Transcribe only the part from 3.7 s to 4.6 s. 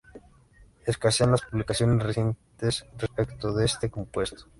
compuesto.